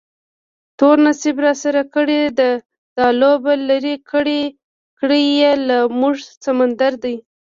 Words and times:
تور 0.79 0.97
نصیب 1.07 1.35
راسره 1.45 1.83
کړې 1.93 2.21
ده 2.37 2.49
دا 2.97 3.07
لوبه، 3.21 3.53
لرې 3.69 3.95
کړی 4.99 5.23
یې 5.39 5.51
له 5.67 5.77
موږه 5.99 6.27
سمندر 6.45 6.93
دی 7.03 7.15